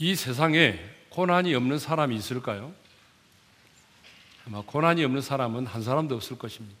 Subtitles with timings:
[0.00, 2.72] 이 세상에 고난이 없는 사람이 있을까요?
[4.46, 6.78] 아마 고난이 없는 사람은 한 사람도 없을 것입니다.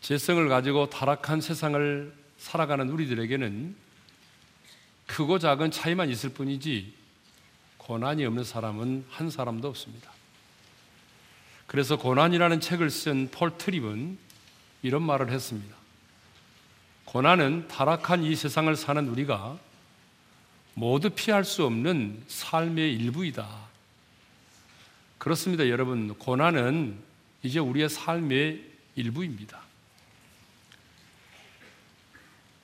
[0.00, 3.76] 재성을 가지고 타락한 세상을 살아가는 우리들에게는
[5.06, 6.94] 크고 작은 차이만 있을 뿐이지
[7.78, 10.10] 고난이 없는 사람은 한 사람도 없습니다.
[11.68, 14.18] 그래서 고난이라는 책을 쓴 폴 트립은
[14.82, 15.76] 이런 말을 했습니다.
[17.04, 19.69] 고난은 타락한 이 세상을 사는 우리가
[20.80, 23.46] 모두 피할 수 없는 삶의 일부이다.
[25.18, 26.14] 그렇습니다, 여러분.
[26.14, 26.98] 고난은
[27.42, 28.64] 이제 우리의 삶의
[28.96, 29.60] 일부입니다.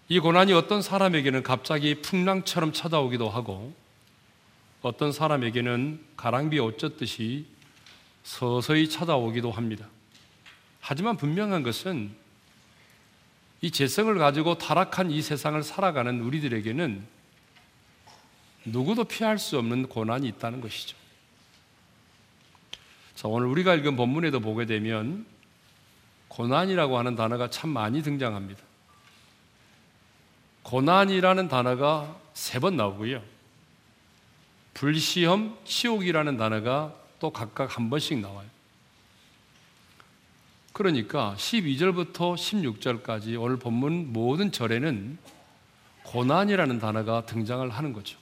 [0.09, 3.75] 이 고난이 어떤 사람에게는 갑자기 풍랑처럼 찾아오기도 하고
[4.81, 7.45] 어떤 사람에게는 가랑비에 어쩌듯이
[8.25, 9.89] 서서히 찾아오기도 합니다.
[10.81, 12.17] 하지만 분명한 것은
[13.61, 17.16] 이 재성을 가지고 타락한 이 세상을 살아가는 우리들에게는
[18.67, 20.97] 누구도 피할 수 없는 고난이 있다는 것이죠.
[23.15, 25.25] 자, 오늘 우리가 읽은 본문에도 보게 되면
[26.29, 28.61] 고난이라고 하는 단어가 참 많이 등장합니다.
[30.65, 33.23] 고난이라는 단어가 세 번 나오고요.
[34.75, 38.47] 불시험, 치욕이라는 단어가 또 각각 한 번씩 나와요.
[40.75, 45.17] 그러니까 12절부터 16절까지 오늘 본문 모든 절에는
[46.03, 48.19] 고난이라는 단어가 등장을 하는 거죠.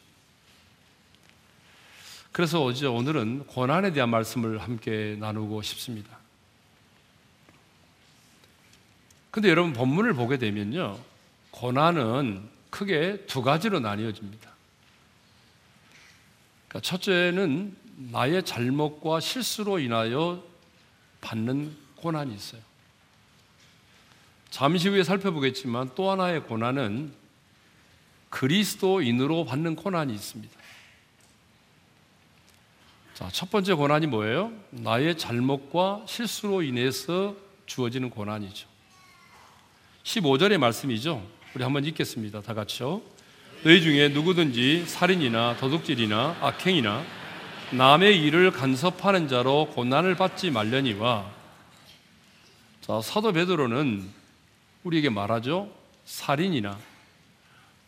[2.34, 6.18] 그래서 어제 오늘은 고난에 대한 말씀을 함께 나누고 싶습니다.
[9.30, 10.98] 근데 여러분 본문을 보게 되면요.
[11.52, 14.50] 고난은 크게 두 가지로 나뉘어집니다.
[16.66, 17.76] 그러니까 첫째는
[18.10, 20.42] 나의 잘못과 실수로 인하여
[21.20, 22.60] 받는 고난이 있어요.
[24.50, 27.12] 잠시 후에 살펴보겠지만 또 하나의 고난은
[28.30, 30.63] 그리스도인으로 받는 고난이 있습니다.
[33.14, 34.52] 자, 첫 번째 고난이 뭐예요?
[34.70, 38.66] 나의 잘못과 실수로 인해서 주어지는 고난이죠.
[40.02, 41.24] 15절의 말씀이죠.
[41.54, 42.42] 우리 한번 읽겠습니다.
[42.42, 43.00] 다 같이요.
[43.62, 47.04] 너희 중에 누구든지 살인이나 도둑질이나 악행이나
[47.70, 51.30] 남의 일을 간섭하는 자로 고난을 받지 말려니와
[52.80, 54.10] 자, 사도 베드로는
[54.82, 55.72] 우리에게 말하죠.
[56.04, 56.76] 살인이나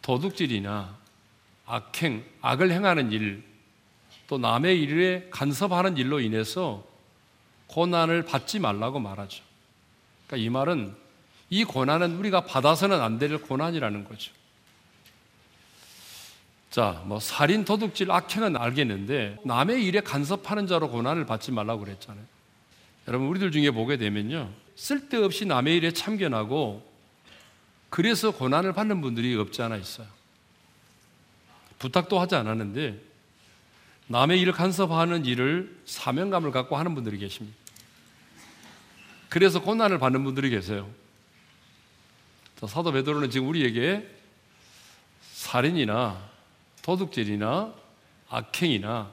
[0.03, 0.97] 도둑질이나
[1.66, 3.56] 악행, 악을 행하는 일,
[4.28, 6.84] 또 남의 일에 간섭하는 일로 인해서
[7.69, 9.42] 고난을 받지 말라고 말하죠.
[10.26, 10.94] 그러니까 이 말은
[11.50, 14.32] 이 고난은 우리가 받아서는 안 될 고난이라는 거죠.
[16.70, 22.25] 자, 뭐 살인, 도둑질, 악행은 알겠는데 남의 일에 간섭하는 자로 고난을 받지 말라고 그랬잖아요.
[23.08, 24.50] 여러분 우리들 중에 보게 되면요.
[24.75, 26.84] 쓸데없이 남의 일에 참견하고
[27.88, 30.06] 그래서 고난을 받는 분들이 없지 않아 있어요.
[31.78, 33.00] 부탁도 하지 않았는데
[34.09, 37.56] 남의 일을 간섭하는 일을 사명감을 갖고 하는 분들이 계십니다.
[39.28, 40.89] 그래서 고난을 받는 분들이 계세요.
[42.67, 44.09] 사도 베드로는 지금 우리에게
[45.33, 46.19] 살인이나
[46.83, 47.75] 도둑질이나
[48.28, 49.11] 악행이나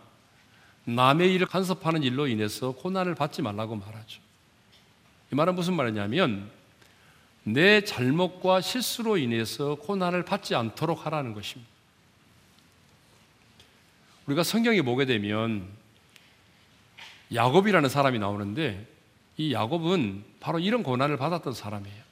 [0.85, 4.21] 남의 일을 간섭하는 일로 인해서 고난을 받지 말라고 말하죠.
[5.31, 6.49] 이 말은 무슨 말이냐면
[7.43, 11.72] 내 잘못과 실수로 인해서 고난을 받지 않도록 하라는 것입니다.
[14.25, 15.67] 우리가 성경에 보게 되면
[17.33, 18.87] 야곱이라는 사람이 나오는데
[19.37, 22.03] 이 야곱은 바로 이런 고난을 받았던 사람이에요.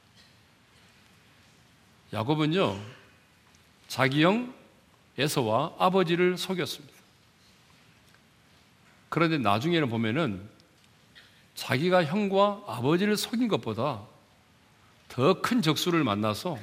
[2.12, 2.78] 야곱은요,
[3.88, 4.54] 자기 형
[5.18, 6.94] 에서와 아버지를 속였습니다.
[9.08, 10.48] 그런데 나중에는 보면은
[11.54, 14.02] 자기가 형과 아버지를 속인 것보다
[15.08, 16.58] 더 큰 적수를 만나서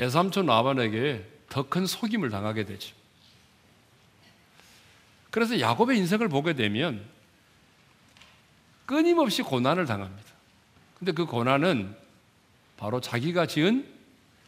[0.00, 2.96] 애삼촌 라반에게 더 큰 속임을 당하게 되죠.
[5.34, 7.04] 그래서 야곱의 인생을 보게 되면
[8.86, 10.30] 끊임없이 고난을 당합니다.
[10.96, 11.92] 근데 그 고난은
[12.76, 13.84] 바로 자기가 지은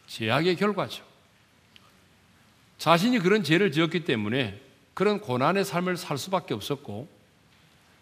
[0.07, 1.03] 죄악의 결과죠.
[2.77, 4.61] 자신이 그런 죄를 지었기 때문에
[4.93, 7.09] 그런 고난의 삶을 살 수밖에 없었고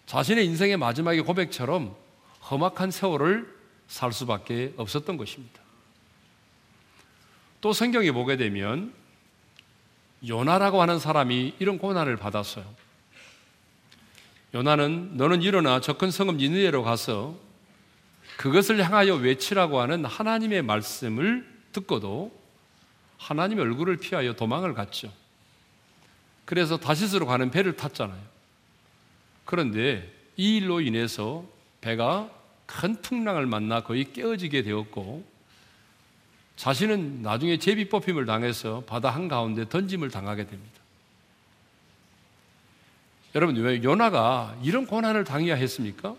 [0.05, 1.95] 자신의 인생의 마지막의 고백처럼
[2.51, 3.51] 험악한 세월을
[3.87, 5.59] 살 수밖에 없었던 것입니다.
[7.61, 8.93] 또 성경에 보게 되면
[10.27, 12.65] 요나라고 하는 사람이 이런 고난을 받았어요.
[14.53, 17.35] 요나는 너는 일어나 저큰 성읍 니느웨로 가서
[18.37, 22.31] 그것을 향하여 외치라고 하는 하나님의 말씀을 듣고도
[23.17, 25.11] 하나님의 얼굴을 피하여 도망을 갔죠.
[26.45, 28.21] 그래서 다시스로 가는 배를 탔잖아요.
[29.45, 31.45] 그런데 이 일로 인해서
[31.81, 32.29] 배가
[32.65, 35.34] 큰 풍랑을 만나 거의 깨어지게 되었고
[36.55, 40.81] 자신은 나중에 제비 뽑힘을 당해서 바다 한가운데 던짐을 당하게 됩니다.
[43.35, 46.15] 여러분, 왜 요나가 이런 고난을 당해야 했습니까?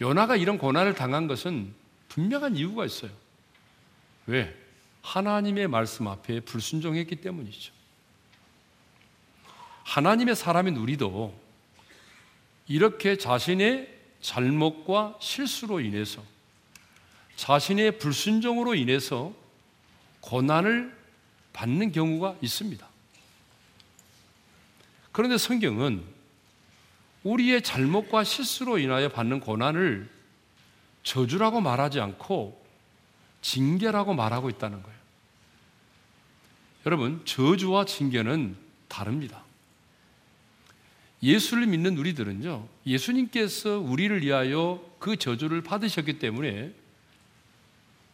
[0.00, 1.74] 요나가 이런 고난을 당한 것은
[2.08, 3.10] 분명한 이유가 있어요.
[4.26, 4.56] 왜?
[5.02, 7.72] 하나님의 말씀 앞에 불순종했기 때문이죠.
[9.84, 11.38] 하나님의 사람인 우리도
[12.66, 16.22] 이렇게 자신의 잘못과 실수로 인해서
[17.36, 19.32] 자신의 불순종으로 인해서
[20.20, 20.96] 고난을
[21.52, 22.86] 받는 경우가 있습니다.
[25.12, 26.02] 그런데 성경은
[27.22, 30.08] 우리의 잘못과 실수로 인하여 받는 고난을
[31.02, 32.64] 저주라고 말하지 않고
[33.40, 34.98] 징계라고 말하고 있다는 거예요.
[36.84, 38.56] 여러분, 저주와 징계는
[38.88, 39.42] 다릅니다.
[41.22, 46.72] 예수를 믿는 우리들은요, 예수님께서 우리를 위하여 그 저주를 받으셨기 때문에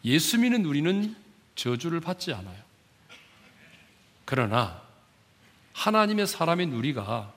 [0.04, 1.14] 예수 믿는 우리는
[1.54, 2.62] 저주를 받지 않아요.
[4.24, 4.82] 그러나
[5.74, 7.32] 하나님의 사람인 우리가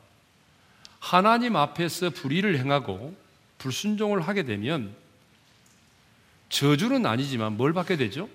[1.00, 3.16] 하나님 앞에서 불의를 행하고
[3.58, 4.96] 불순종을 하게 되면
[6.50, 8.30] 저주는 아니지만 뭘 받게 되죠?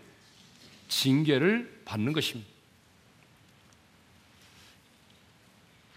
[0.88, 2.50] 징계를 받는 것입니다.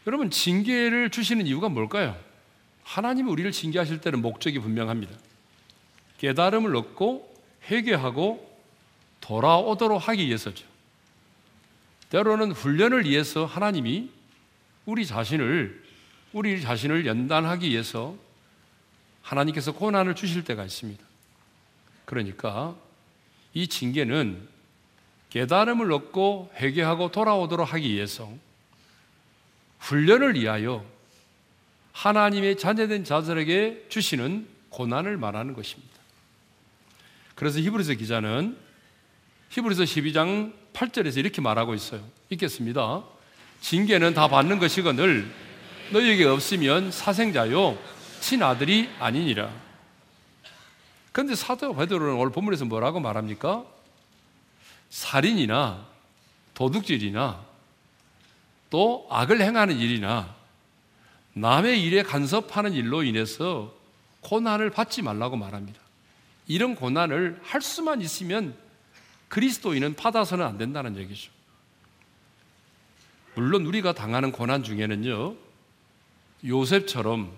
[0.05, 2.19] 여러분, 징계를 주시는 이유가 뭘까요?
[2.83, 5.15] 하나님이 우리를 징계하실 때는 목적이 분명합니다.
[6.17, 7.32] 깨달음을 얻고
[7.69, 8.51] 회개하고
[9.21, 10.65] 돌아오도록 하기 위해서죠.
[12.09, 14.11] 때로는 훈련을 위해서 하나님이
[14.85, 15.83] 우리 자신을
[16.33, 18.15] 우리 자신을 연단하기 위해서
[19.21, 21.03] 하나님께서 고난을 주실 때가 있습니다.
[22.05, 22.75] 그러니까
[23.53, 24.47] 이 징계는
[25.29, 28.31] 깨달음을 얻고 회개하고 돌아오도록 하기 위해서
[29.79, 30.85] 훈련을 위하여
[31.93, 35.92] 하나님의 자녀된 자들에게 주시는 고난을 말하는 것입니다.
[37.35, 38.57] 그래서 히브리서 기자는
[39.49, 42.03] 히브리서 12장 8절에서 이렇게 말하고 있어요.
[42.29, 43.03] 읽겠습니다.
[43.61, 45.31] 징계는 다 받는 것이거늘
[45.91, 47.77] 너희에게 없으면 사생자요
[48.19, 49.51] 친아들이 아니니라.
[51.11, 53.63] 그런데 사도 베드로는 오늘 본문에서 뭐라고 말합니까?
[54.89, 55.85] 살인이나
[56.55, 57.43] 도둑질이나
[58.69, 60.35] 또 악을 행하는 일이나
[61.33, 63.73] 남의 일에 간섭하는 일로 인해서
[64.21, 65.82] 고난을 받지 말라고 말합니다.
[66.47, 68.55] 이런 고난을 할 수만 있으면
[69.29, 71.31] 그리스도인은 받아서는 안 된다는 얘기죠.
[73.35, 75.35] 물론 우리가 당하는 고난 중에는요,
[76.45, 77.35] 요셉처럼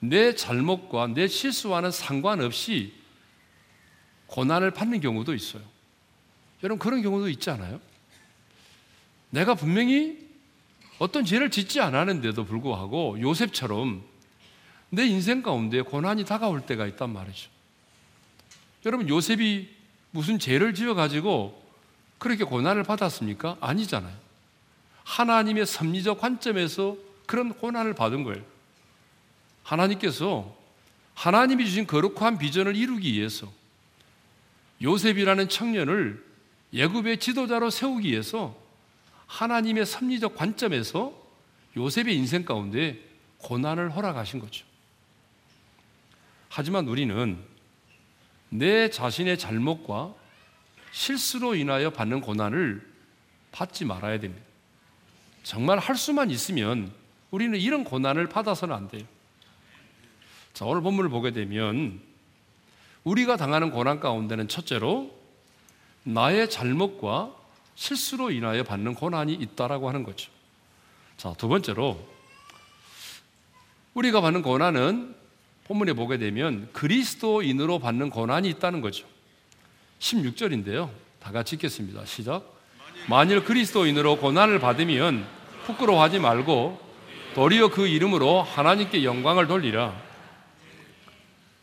[0.00, 2.92] 내 잘못과 내 실수와는 상관없이
[4.26, 5.62] 고난을 받는 경우도 있어요.
[6.62, 7.80] 여러분, 그런 경우도 있지 않아요?
[9.30, 10.18] 내가 분명히
[10.98, 14.02] 어떤 죄를 짓지 않았는데도 불구하고 요셉처럼
[14.90, 17.53] 내 인생 가운데 고난이 다가올 때가 있단 말이죠.
[18.84, 19.68] 여러분, 요셉이
[20.10, 21.62] 무슨 죄를 지어 가지고
[22.18, 23.56] 그렇게 고난을 받았습니까?
[23.60, 24.14] 아니잖아요.
[25.04, 26.96] 하나님의 섭리적 관점에서
[27.26, 28.42] 그런 고난을 받은 거예요.
[29.62, 30.54] 하나님께서
[31.14, 33.50] 하나님이 주신 거룩한 비전을 이루기 위해서
[34.82, 36.24] 요셉이라는 청년을
[36.72, 38.56] 예굽의 지도자로 세우기 위해서
[39.26, 41.14] 하나님의 섭리적 관점에서
[41.76, 43.00] 요셉의 인생 가운데
[43.38, 44.64] 고난을 허락하신 거죠.
[46.48, 47.38] 하지만 우리는
[48.54, 50.14] 내 자신의 잘못과
[50.92, 52.88] 실수로 인하여 받는 고난을
[53.50, 54.46] 받지 말아야 됩니다.
[55.42, 56.92] 정말 할 수만 있으면
[57.32, 59.02] 우리는 이런 고난을 받아서는 안 돼요.
[60.52, 62.00] 자, 오늘 본문을 보게 되면
[63.02, 65.12] 우리가 당하는 고난 가운데는 첫째로
[66.04, 67.34] 나의 잘못과
[67.74, 70.30] 실수로 인하여 받는 고난이 있다라고 하는 거죠.
[71.16, 71.98] 자, 두 번째로
[73.94, 75.23] 우리가 받는 고난은
[75.64, 79.06] 본문에 보게 되면 그리스도인으로 받는 고난이 있다는 거죠.
[79.98, 80.90] 16절인데요.
[81.20, 82.04] 다 같이 읽겠습니다.
[82.04, 82.54] 시작.
[83.08, 85.26] 만일 그리스도인으로 고난을 받으면
[85.64, 86.80] 부끄러워하지 말고
[87.34, 89.94] 도리어 그 이름으로 하나님께 영광을 돌리라.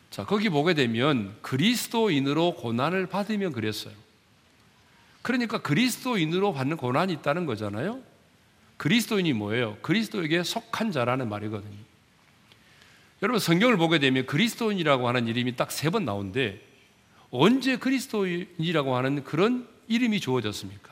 [0.09, 3.93] 자, 거기 보게 되면 그리스도인으로 고난을 받으면 그랬어요.
[5.21, 7.99] 그러니까 그리스도인으로 받는 고난이 있다는 거잖아요.
[8.77, 9.77] 그리스도인이 뭐예요?
[9.81, 11.90] 그리스도에게 속한 자라는 말이거든요.
[13.21, 16.59] 여러분 성경을 보게 되면 그리스도인이라고 하는 이름이 딱 세 번 나오는데
[17.29, 20.91] 언제 그리스도인이라고 하는 그런 이름이 주어졌습니까?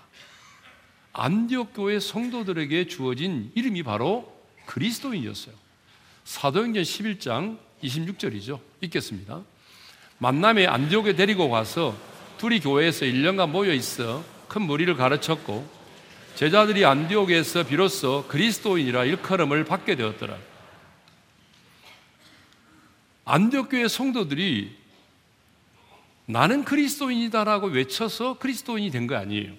[1.14, 4.32] 안디옥 교회 성도들에게 주어진 이름이 바로
[4.68, 5.56] 그리스도인이었어요.
[6.24, 8.60] 사도행전 11장 26절이죠.
[8.82, 9.42] 읽겠습니다.
[10.20, 11.98] 만남에 안디옥에 데리고 가서
[12.38, 15.68] 둘이 교회에서 1년간 모여 있어 큰 무리를 가르쳤고
[16.36, 20.38] 제자들이 안디옥에서 비로소 그리스도인이라 일컬음을 받게 되었더라.
[23.30, 24.76] 안디옥 교회 성도들이
[26.26, 29.54] 나는 그리스도인이다라고 외쳐서 그리스도인이 된 거 아니에요.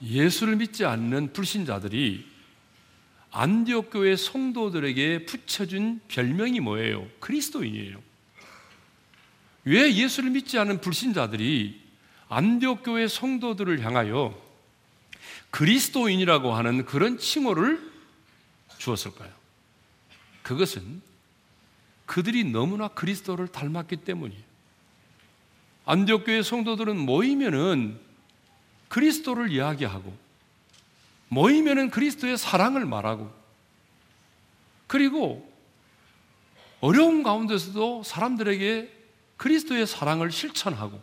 [0.00, 2.26] 예수를 믿지 않는 불신자들이
[3.32, 7.06] 안디옥 교회 성도들에게 붙여준 별명이 뭐예요?
[7.20, 8.02] 그리스도인이에요.
[9.64, 11.82] 왜 예수를 믿지 않은 불신자들이
[12.30, 14.34] 안디옥 교회 성도들을 향하여
[15.50, 17.92] 그리스도인이라고 하는 그런 칭호를
[18.78, 19.30] 주었을까요?
[20.42, 21.11] 그것은
[22.06, 24.42] 그들이 너무나 그리스도를 닮았기 때문이에요.
[25.84, 27.98] 안디옥 교회 성도들은 모이면은
[28.88, 30.16] 그리스도를 이야기하고
[31.28, 33.32] 모이면은 그리스도의 사랑을 말하고
[34.86, 35.50] 그리고
[36.80, 38.92] 어려운 가운데서도 사람들에게
[39.38, 41.00] 그리스도의 사랑을 실천하고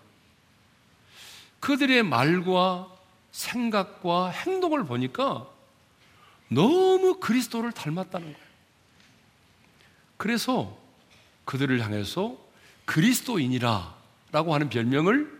[1.59, 2.95] 그들의 말과
[3.31, 5.47] 생각과 행동을 보니까
[6.47, 8.49] 너무 그리스도를 닮았다는 거예요.
[10.17, 10.77] 그래서
[11.49, 12.37] 그들을 향해서
[12.85, 13.95] 그리스도인이라
[14.31, 15.39] 라고 하는 별명을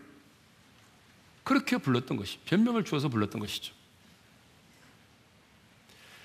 [1.44, 3.72] 그렇게 불렀던 것이, 별명을 주어서 불렀던 것이죠.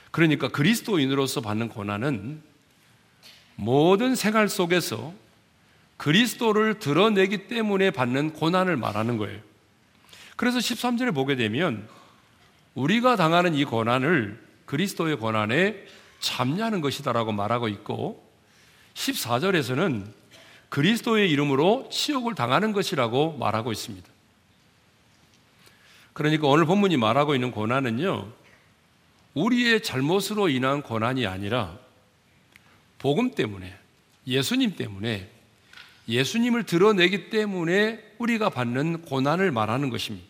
[0.10, 2.42] 그러니까 그리스도인으로서 받는 고난은
[3.56, 5.13] 모든 생활 속에서
[5.98, 9.39] 그리스도를 드러내기 때문에 받는 고난을 말하는 거예요.
[10.36, 11.88] 그래서 13절에 보게 되면
[12.74, 15.86] 우리가 당하는 이 고난을 그리스도의 고난에
[16.22, 18.25] 참여하는 것이다라고 말하고 있고
[18.96, 20.06] 14절에서는
[20.70, 24.08] 그리스도의 이름으로 치욕을 당하는 것이라고 말하고 있습니다.
[26.14, 28.32] 그러니까 오늘 본문이 말하고 있는 고난은요,
[29.34, 31.78] 우리의 잘못으로 인한 고난이 아니라
[33.00, 33.78] 복음 때문에
[34.25, 35.30] 예수님 때문에
[36.08, 40.25] 예수님을 드러내기 때문에 우리가 받는 고난을 말하는 것입니다.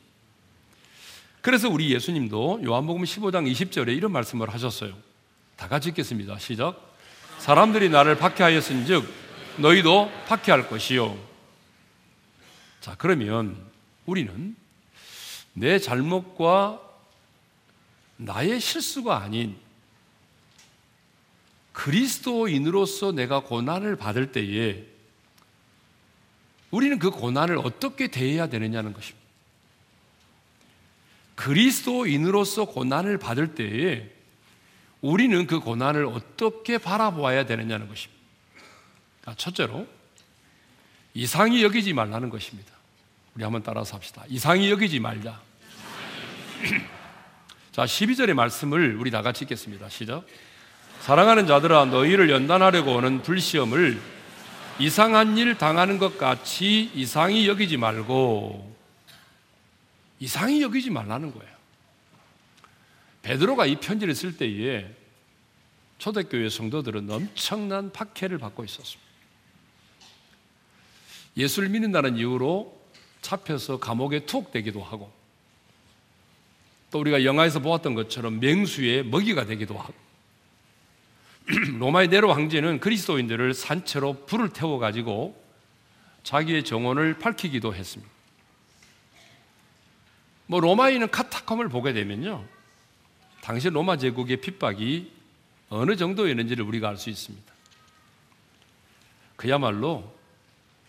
[1.41, 4.95] 그래서 우리 예수님도 요한복음 15장 20절에 이런 말씀을 하셨어요.
[5.55, 6.39] 다 같이 읽겠습니다.
[6.39, 6.84] 시작.
[7.39, 9.07] 사람들이 나를 박해하였은즉
[9.57, 11.17] 너희도 박해할 것이요.
[12.81, 13.55] 자, 그러면
[14.05, 14.55] 우리는
[15.53, 16.81] 내 잘못과
[18.17, 19.57] 나의 실수가 아닌
[21.73, 24.85] 그리스도인으로서 내가 고난을 받을 때에
[26.71, 29.25] 우리는 그 고난을 어떻게 대해야 되느냐는 것입니다.
[31.35, 34.09] 그리스도인으로서 고난을 받을 때에
[35.01, 38.15] 우리는 그 고난을 어떻게 바라보아야 되느냐는 것입니다.
[39.37, 39.87] 첫째로,
[41.13, 42.71] 이상히 여기지 말라는 것입니다.
[43.35, 44.23] 우리 한번 따라서 합시다.
[44.27, 45.39] 이상히 여기지 말자.
[47.71, 49.89] 자, 12절의 말씀을 우리 다 같이 읽겠습니다.
[49.89, 50.25] 시작.
[51.01, 53.99] 사랑하는 자들아, 너희를 연단하려고 오는 불시험을
[54.79, 58.75] 이상한 일 당하는 것 같이 이상히 여기지 말고,
[60.19, 61.54] 이상히 여기지 말라는 거예요.
[63.25, 64.85] 베드로가 이 편지를 쓸 때에
[65.97, 69.03] 초대교회 성도들은 엄청난 박해를 받고 있었습니다.
[71.35, 72.79] 예수를 믿는다는 이유로
[73.21, 75.11] 잡혀서 감옥에 투옥되기도 하고
[76.91, 79.93] 또 우리가 영화에서 보았던 것처럼 맹수의 먹이가 되기도 하고
[81.79, 85.43] 로마의 네로 황제는 그리스도인들을 산채로 불을 태워 가지고
[86.21, 88.11] 자기의 정원을 밝히기도 했습니다.
[90.45, 92.54] 뭐 로마인은 카타콤을 보게 되면요.
[93.45, 95.11] 당시 로마 제국의 핍박이
[95.69, 97.53] 어느 정도였는지를 우리가 알 수 있습니다.
[99.35, 100.11] 그야말로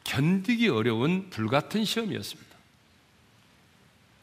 [0.05, 2.57] 견디기 어려운 불같은 시험이었습니다.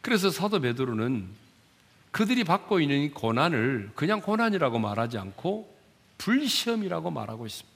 [0.02, 1.28] 그래서 사도 베드로는
[2.10, 5.72] 그들이 받고 있는 고난을 그냥 고난이라고 말하지 않고
[6.18, 7.72] 불시험이라고 말하고 있습니다.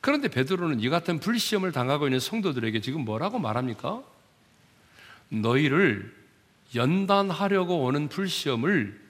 [0.00, 4.02] 그런데 베드로는 이 같은 불시험을 당하고 있는 성도들에게 지금 뭐라고 말합니까?
[5.28, 6.21] 너희를
[6.74, 9.00] 연단하려고 오는 불시험을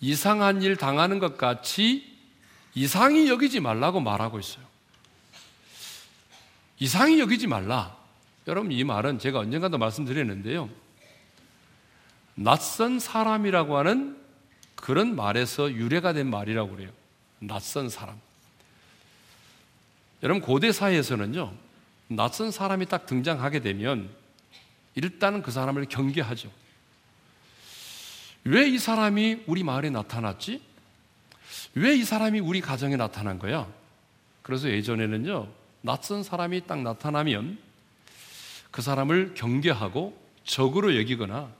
[0.00, 2.16] 이상한 일 당하는 것 같이
[2.74, 4.64] 이상히 여기지 말라고 말하고 있어요.
[6.78, 7.96] 이상히 여기지 말라.
[8.46, 10.68] 여러분, 이 말은 제가 언젠가도 말씀드렸는데요.
[12.34, 14.16] 낯선 사람이라고 하는
[14.74, 16.90] 그런 말에서 유래가 된 말이라고 그래요.
[17.38, 18.20] 낯선 사람.
[20.22, 21.54] 여러분, 고대 사회에서는요,
[22.08, 24.10] 낯선 사람이 딱 등장하게 되면
[24.94, 26.50] 일단은 그 사람을 경계하죠.
[28.46, 30.62] 왜 이 사람이 우리 마을에 나타났지?
[31.74, 33.66] 왜 이 사람이 우리 가정에 나타난 거야?
[34.42, 35.48] 그래서 예전에는요,
[35.82, 37.58] 낯선 사람이 딱 나타나면
[38.70, 41.50] 그 사람을 경계하고 적으로 여기거나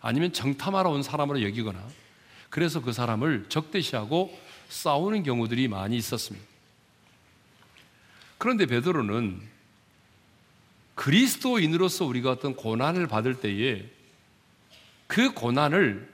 [0.00, 1.86] 아니면 정탐하러 온 사람으로 여기거나
[2.48, 4.36] 그래서 그 사람을 적대시하고
[4.68, 6.46] 싸우는 경우들이 많이 있었습니다.
[8.38, 9.40] 그런데 베드로는
[10.94, 13.84] 그리스도인으로서 우리가 어떤 고난을 받을 때에
[15.06, 16.11] 그 고난을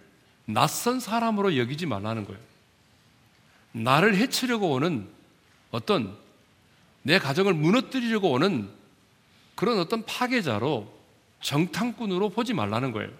[0.50, 2.40] 낯선 사람으로 여기지 말라는 거예요.
[3.72, 5.06] 나를 해치려고 오는
[5.70, 6.16] 어떤
[7.02, 8.70] 내 가정을 무너뜨리려고 오는
[9.54, 10.90] 그런 어떤 파괴자로
[11.42, 13.10] 정탐꾼으로 보지 말라는 거예요.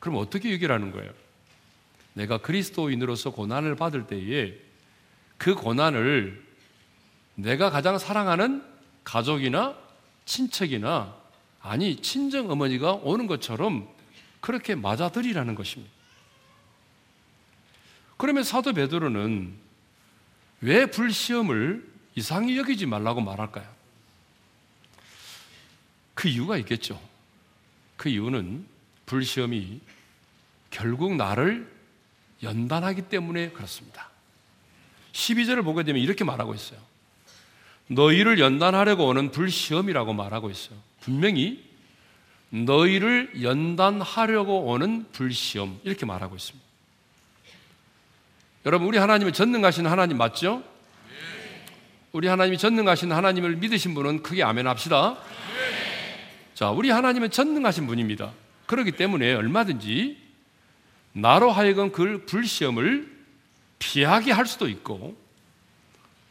[0.00, 1.10] 그럼 어떻게 얘기하는 거예요?
[2.12, 4.54] 내가 그리스도인으로서 고난을 받을 때에
[5.38, 6.44] 그 고난을
[7.36, 8.62] 내가 가장 사랑하는
[9.02, 9.74] 가족이나
[10.26, 11.16] 친척이나
[11.62, 13.93] 아니 친정 어머니가 오는 것처럼
[14.44, 15.90] 그렇게 맞아들이라는 것입니다.
[18.18, 19.54] 그러면 사도 베드로는
[20.60, 23.66] 왜 불시험을 이상히 여기지 말라고 말할까요?
[26.12, 27.00] 그 이유가 있겠죠.
[27.96, 28.66] 그 이유는
[29.06, 29.80] 불시험이
[30.68, 31.66] 결국 나를
[32.42, 34.10] 연단하기 때문에 그렇습니다.
[35.12, 36.78] 12절을 보게 되면 이렇게 말하고 있어요.
[37.86, 40.78] 너희를 연단하려고 오는 불시험이라고 말하고 있어요.
[41.00, 41.73] 분명히
[42.62, 46.64] 너희를 연단하려고 오는 불시험 이렇게 말하고 있습니다.
[48.66, 50.62] 여러분 우리 하나님은 전능하신 하나님 맞죠?
[52.12, 55.18] 우리 하나님이 전능하신 하나님을 믿으신 분은 크게 아멘 합시다.
[56.54, 58.32] 자, 우리 하나님은 전능하신 분입니다.
[58.66, 60.16] 그렇기 때문에 얼마든지
[61.12, 63.12] 나로 하여금 그 불시험을
[63.80, 65.16] 피하게 할 수도 있고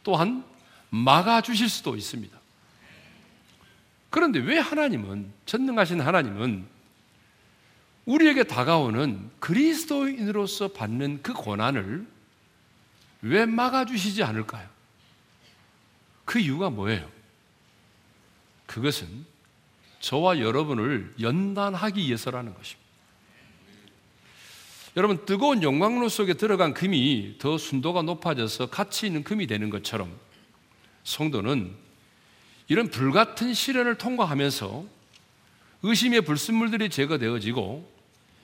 [0.02, 0.42] 또한
[0.88, 2.43] 막아주실 수도 있습니다.
[4.14, 6.64] 그런데 왜 하나님은, 전능하신 하나님은
[8.04, 12.06] 우리에게 다가오는 그리스도인으로서 받는 그 고난을
[13.22, 14.68] 왜 막아주시지 않을까요?
[16.24, 17.10] 그 이유가 뭐예요?
[18.66, 19.08] 그것은
[19.98, 22.88] 저와 여러분을 연단하기 위해서라는 것입니다.
[24.96, 30.16] 여러분, 뜨거운 용광로 속에 들어간 금이 더 순도가 높아져서 가치 있는 금이 되는 것처럼
[31.02, 31.82] 성도는
[32.68, 34.86] 이런 불같은 시련을 통과하면서
[35.82, 37.92] 의심의 불순물들이 제거되어지고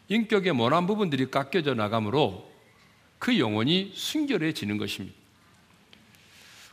[0.09, 2.50] 인격의 모난 부분들이 깎여져 나가므로
[3.19, 5.17] 그 영혼이 순결해지는 것입니다.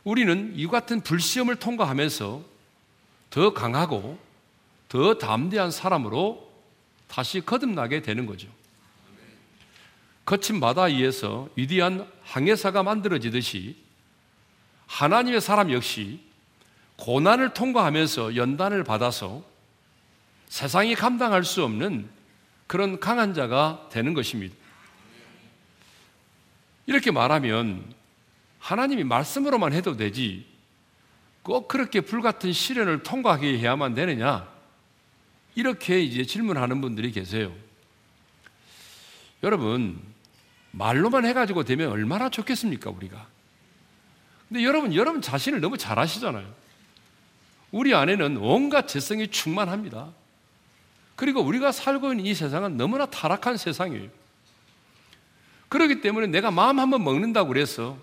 [0.04, 2.44] 우리는 이 같은 불시험을 통과하면서
[3.30, 4.18] 더 강하고
[4.88, 6.50] 더 담대한 사람으로
[7.06, 8.48] 다시 거듭나게 되는 거죠.
[10.24, 13.76] 거친 바다 위에서 위대한 항해사가 만들어지듯이
[14.86, 16.20] 하나님의 사람 역시
[16.98, 19.42] 고난을 통과하면서 연단을 받아서
[20.48, 22.08] 세상이 감당할 수 없는
[22.66, 24.54] 그런 강한 자가 되는 것입니다.
[26.86, 27.84] 이렇게 말하면
[28.58, 30.46] 하나님이 말씀으로만 해도 되지
[31.42, 34.48] 꼭 그렇게 불같은 시련을 통과하게 해야만 되느냐?
[35.54, 37.54] 이렇게 이제 질문하는 분들이 계세요.
[39.42, 40.00] 여러분,
[40.72, 43.26] 말로만 해가지고 되면 얼마나 좋겠습니까, 우리가?
[44.48, 46.67] 근데 여러분, 여러분 자신을 너무 잘 아시잖아요.
[47.70, 50.10] 우리 안에는 온갖 재성이 충만합니다.
[51.16, 54.08] 그리고 우리가 살고 있는 이 세상은 너무나 타락한 세상이에요.
[55.68, 57.98] 그렇기 때문에 내가 마음 한번 먹는다고 그래서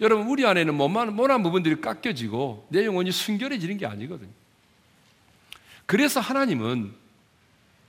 [0.00, 4.30] 여러분, 우리 안에는 못만, 못한 부분들이 깎여지고 내 영혼이 순결해지는 게 아니거든요.
[5.86, 6.92] 그래서 하나님은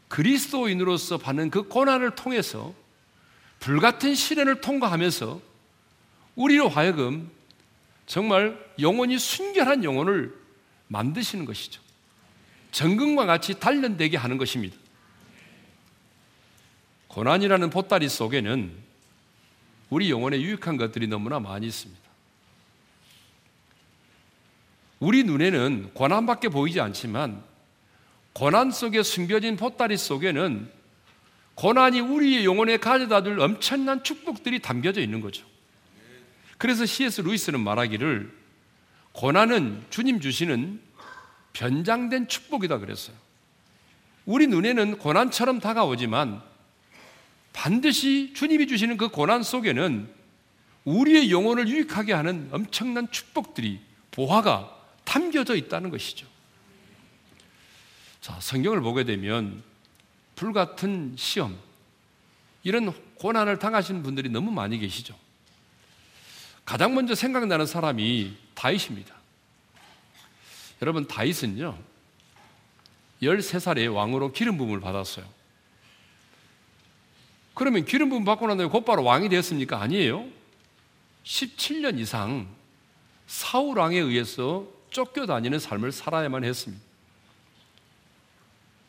[0.07, 2.73] 그리스도인으로서 받는 그 고난을 통해서
[3.59, 5.41] 불같은 시련을 통과하면서
[6.35, 7.29] 우리로 하여금
[8.05, 10.33] 정말 영혼이 순결한 영혼을
[10.87, 11.81] 만드시는 것이죠.
[12.71, 14.75] 정금과 같이 단련되게 하는 것입니다.
[17.07, 18.71] 고난이라는 보따리 속에는
[19.89, 22.01] 우리 영혼에 유익한 것들이 너무나 많이 있습니다.
[24.99, 27.43] 우리 눈에는 고난밖에 보이지 않지만
[28.33, 30.71] 고난 속에 숨겨진 보따리 속에는
[31.55, 35.45] 고난이 우리의 영혼에 가져다 줄 엄청난 축복들이 담겨져 있는 거죠.
[36.57, 37.21] 그래서 C.S.
[37.21, 38.31] 루이스는 말하기를
[39.17, 40.79] 고난은 주님 주시는
[41.53, 43.15] 변장된 축복이다 그랬어요.
[44.27, 46.39] 우리 눈에는 고난처럼 다가오지만
[47.51, 50.07] 반드시 주님이 주시는 그 고난 속에는
[50.85, 56.27] 우리의 영혼을 유익하게 하는 엄청난 축복들이 보화가 담겨져 있다는 것이죠.
[58.21, 59.63] 자, 성경을 보게 되면
[60.35, 61.57] 불같은 시험,
[62.61, 65.17] 이런 고난을 당하신 분들이 너무 많이 계시죠.
[66.67, 69.15] 가장 먼저 생각나는 사람이 다윗입니다.
[70.81, 71.77] 여러분, 다윗은요,
[73.21, 75.25] 13살에 왕으로 기름 부음을 받았어요.
[77.53, 79.81] 그러면 기름 부음 받고 난 다음에 곧바로 왕이 되었습니까?
[79.81, 80.27] 아니에요.
[81.23, 82.49] 17년 이상
[83.27, 86.83] 사울 왕에 의해서 쫓겨다니는 삶을 살아야만 했습니다.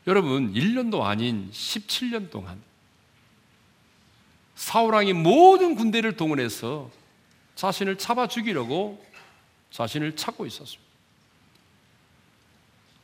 [0.09, 2.61] 여러분, 1년도 아닌 17년 동안
[4.57, 6.91] 사울 왕이 모든 군대를 동원해서
[7.59, 9.05] 자신을 잡아 죽이려고
[9.73, 10.89] 자신을 찾고 있었습니다.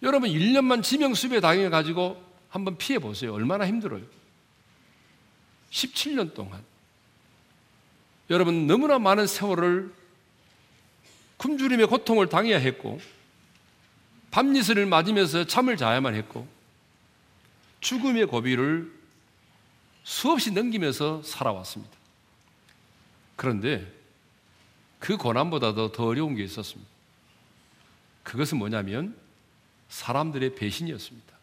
[0.02, 3.34] 여러분, 1년만 지명수배 당해 가지고 한번 피해 보세요.
[3.34, 4.04] 얼마나 힘들어요.
[5.70, 6.62] 17년 동안.
[8.30, 9.92] 여러분, 너무나 많은 세월을
[11.36, 13.00] 굶주림의 고통을 당해야 했고
[14.30, 16.46] 밤니스를 맞으면서 잠을 자야만 했고
[17.80, 18.92] 죽음의 고비를
[20.04, 21.92] 수없이 넘기면서 살아왔습니다.
[23.34, 24.03] 그런데
[25.04, 26.90] 그 고난보다도 더 어려운 게 있었습니다.
[28.22, 29.14] 그것은 뭐냐면
[29.90, 31.34] 사람들의 배신이었습니다.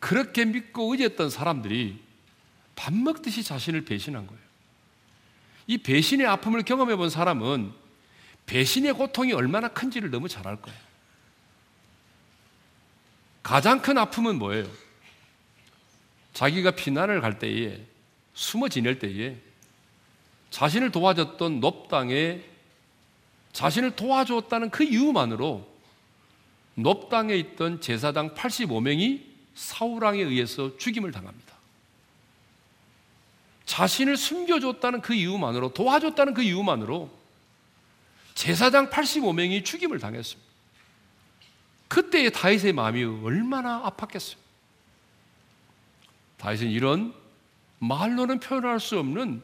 [0.00, 2.02] 그렇게 믿고 의지했던 사람들이
[2.74, 4.42] 밥 먹듯이 자신을 배신한 거예요.
[5.68, 7.72] 이 배신의 아픔을 경험해 본 사람은
[8.46, 10.80] 배신의 고통이 얼마나 큰지를 너무 잘 알 거예요.
[13.44, 14.68] 가장 큰 아픔은 뭐예요?
[16.32, 17.86] 자기가 피난을 갈 때에
[18.34, 19.36] 숨어 지낼 때에
[20.50, 22.42] 자신을 도와줬던 넙당에
[23.52, 25.68] 자신을 도와주었다는 그 이유만으로
[26.76, 31.54] 넙당에 있던 제사장 85명이 사우랑에 의해서 죽임을 당합니다.
[33.64, 37.10] 자신을 숨겨줬다는 그 이유만으로 도와줬다는 그 이유만으로
[38.34, 40.50] 제사장 85명이 죽임을 당했습니다.
[41.88, 44.36] 그때의 다윗의 마음이 얼마나 아팠겠어요.
[46.38, 47.12] 다윗은 이런
[47.80, 49.42] 말로는 표현할 수 없는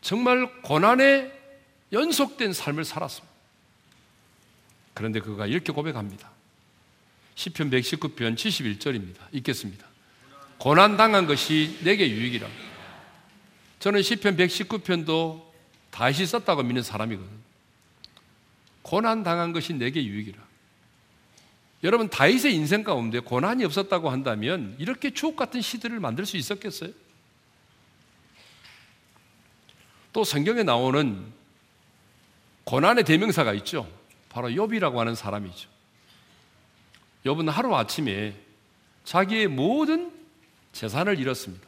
[0.00, 1.32] 정말 고난의
[1.92, 3.34] 연속된 삶을 살았습니다.
[4.94, 6.30] 그런데 그가 이렇게 고백합니다.
[7.34, 9.16] 10편 119편 71절입니다.
[9.32, 9.86] 읽겠습니다.
[10.58, 12.48] 고난 당한 것이 내게 유익이라.
[13.78, 15.44] 저는 10편 119편도
[15.90, 17.38] 다시 썼다고 믿는 사람이거든요.
[18.82, 20.38] 고난 당한 것이 내게 유익이라.
[21.84, 26.90] 여러분 다윗의 인생 가운데 고난이 없었다고 한다면 이렇게 추억 같은 시들을 만들 수 있었겠어요?
[30.12, 31.32] 또 성경에 나오는
[32.64, 33.90] 고난의 대명사가 있죠.
[34.28, 35.68] 바로 욥이라고 하는 사람이죠.
[37.24, 38.34] 욥은 하루 아침에
[39.04, 40.12] 자기의 모든
[40.72, 41.66] 재산을 잃었습니다.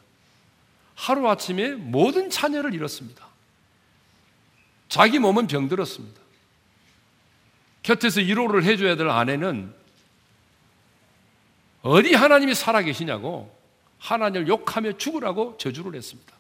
[0.94, 3.26] 하루 아침에 모든 자녀를 잃었습니다.
[4.88, 6.20] 자기 몸은 병들었습니다.
[7.82, 9.74] 곁에서 위로를 해줘야 될 아내는
[11.82, 13.56] 어디 하나님이 살아계시냐고
[13.98, 16.39] 하나님을 욕하며 죽으라고 저주를 했습니다.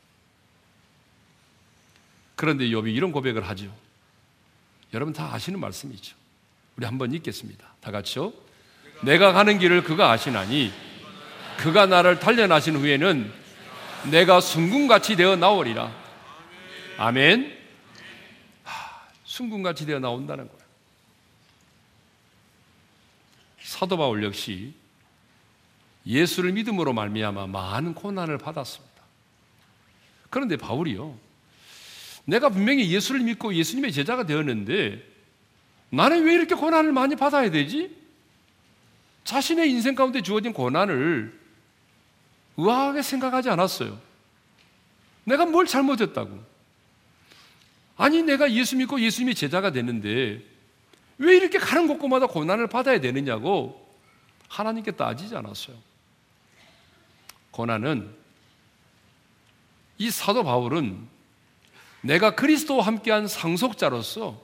[2.40, 3.70] 그런데 욥이 이런 고백을 하죠.
[4.94, 6.16] 여러분 다 아시는 말씀이죠.
[6.74, 7.74] 우리 한번 읽겠습니다.
[7.82, 8.32] 다 같이요.
[9.02, 10.72] 내가 가는 길을 그가 아시나니
[11.58, 13.30] 그가 나를 단련하신 후에는
[14.10, 15.94] 내가 순금같이 되어 나오리라.
[16.96, 17.58] 아멘.
[18.64, 20.60] 하, 순금같이 되어 나온다는 거예요.
[23.60, 24.72] 사도 바울 역시
[26.06, 29.02] 예수를 믿음으로 말미암아 많은 고난을 받았습니다.
[30.30, 31.28] 그런데 바울이요.
[32.30, 35.04] 내가 분명히 예수를 믿고 예수님의 제자가 되었는데
[35.90, 37.96] 나는 왜 이렇게 고난을 많이 받아야 되지?
[39.24, 41.38] 자신의 인생 가운데 주어진 고난을
[42.56, 44.00] 의아하게 생각하지 않았어요.
[45.24, 46.50] 내가 뭘 잘못했다고.
[47.96, 50.42] 아니, 내가 예수 믿고 예수님의 제자가 됐는데
[51.18, 53.88] 왜 이렇게 가는 곳곳마다 고난을 받아야 되느냐고
[54.48, 55.76] 하나님께 따지지 않았어요.
[57.50, 58.08] 고난은
[59.98, 61.19] 이 사도 바울은
[62.02, 64.40] 내가 그리스도와 함께한 상속자로서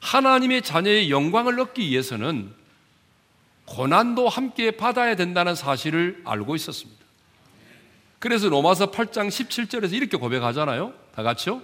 [0.00, 2.52] 하나님의 자녀의 영광을 얻기 위해서는
[3.66, 7.04] 고난도 함께 받아야 된다는 사실을 알고 있었습니다.
[8.18, 10.92] 그래서 로마서 8장 17절에서 이렇게 고백하잖아요.
[11.14, 11.62] 다 같이요.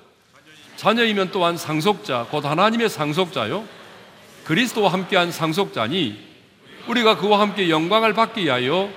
[0.76, 3.66] 자녀이면 또한 상속자, 곧 하나님의 상속자요.
[4.44, 6.34] 그리스도와 함께한 상속자니
[6.88, 8.90] 우리가 그와 함께 영광을 받기 위하여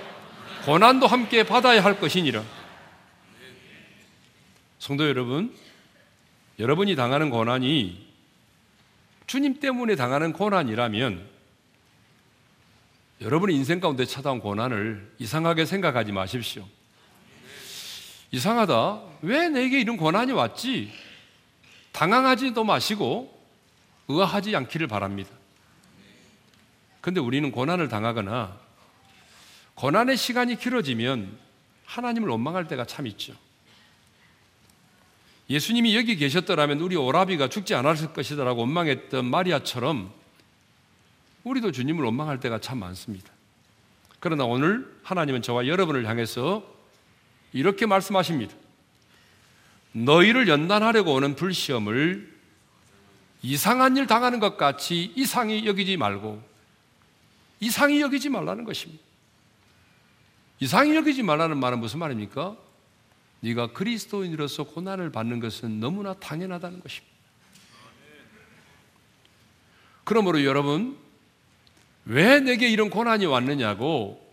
[0.66, 2.42] 고난도 함께 받아야 할 것이니라.
[4.78, 5.54] 성도 여러분,
[6.58, 8.06] 여러분이 당하는 고난이
[9.26, 11.26] 주님 때문에 당하는 고난이라면
[13.20, 16.66] 여러분의 인생 가운데 찾아온 고난을 이상하게 생각하지 마십시오.
[18.30, 19.02] 이상하다.
[19.22, 20.92] 왜 내게 이런 고난이 왔지?
[21.92, 23.36] 당황하지도 마시고
[24.06, 25.30] 의아하지 않기를 바랍니다.
[27.00, 28.56] 근데 우리는 고난을 당하거나
[29.74, 31.36] 고난의 시간이 길어지면
[31.84, 33.34] 하나님을 원망할 때가 참 있죠.
[35.50, 40.12] 예수님이 여기 계셨더라면 우리 오라비가 죽지 않았을 것이다라고 원망했던 마리아처럼
[41.44, 43.30] 우리도 주님을 원망할 때가 참 많습니다.
[44.20, 46.62] 그러나 오늘 하나님은 저와 여러분을 향해서
[47.52, 48.54] 이렇게 말씀하십니다.
[49.92, 52.36] 너희를 연단하려고 오는 불시험을
[53.40, 56.42] 이상한 일 당하는 것 같이 이상히 여기지 말고
[57.60, 59.02] 이상히 여기지 말라는 것입니다.
[60.60, 62.56] 이상히 여기지 말라는 말은 무슨 말입니까?
[63.40, 67.16] 네가 그리스도인으로서 고난을 받는 것은 너무나 당연하다는 것입니다.
[70.04, 70.96] 그러므로 여러분
[72.04, 74.26] 왜 내게 이런 고난이 왔느냐고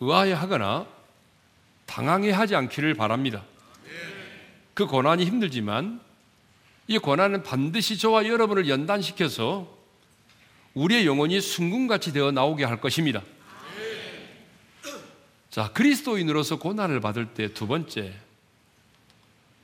[0.00, 0.86] 의아해하거나
[1.86, 3.44] 당황해하지 않기를 바랍니다.
[4.74, 6.00] 그 고난이 힘들지만
[6.86, 9.76] 이 고난은 반드시 저와 여러분을 연단시켜서
[10.74, 13.22] 우리의 영혼이 순금같이 되어 나오게 할 것입니다.
[15.50, 18.14] 자, 그리스도인으로서 고난을 받을 때 두 번째,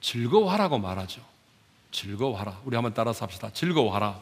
[0.01, 1.21] 즐거워하라고 말하죠.
[1.91, 2.61] 즐거워하라.
[2.65, 3.51] 우리 한번 따라서 합시다.
[3.53, 4.21] 즐거워하라.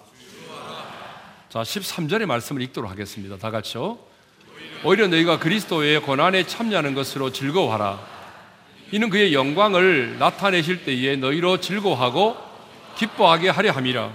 [1.48, 3.36] 자, 13절의 말씀을 읽도록 하겠습니다.
[3.36, 3.98] 다 같이요.
[4.84, 8.16] 오히려 너희가 그리스도의 고난에 참여하는 것으로 즐거워하라.
[8.92, 12.36] 이는 그의 영광을 나타내실 때에 너희로 즐거워하고
[12.96, 14.12] 기뻐하게 하려 함이라.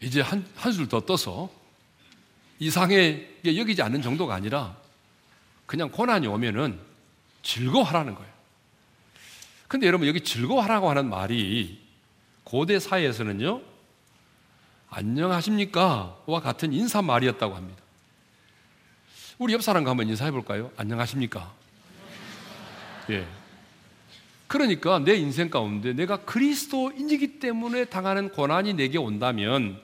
[0.00, 1.50] 이제 한, 한술 더 떠서
[2.58, 4.76] 이상에 여기지 않는 정도가 아니라
[5.66, 6.78] 그냥 고난이 오면은
[7.42, 8.35] 즐거워하라는 거예요.
[9.76, 11.78] 근데 여러분 여기 즐거워하라고 하는 말이
[12.44, 13.60] 고대 사회에서는요,
[14.88, 16.16] 안녕하십니까?
[16.24, 17.82] 와 같은 인사 말이었다고 합니다.
[19.36, 20.70] 우리 옆 사람과 한번 인사해 볼까요?
[20.78, 21.52] 안녕하십니까?
[23.10, 23.26] 예.
[24.46, 29.78] 그러니까 내 인생 가운데 내가 그리스도인이기 때문에 당하는 고난이 내게 온다면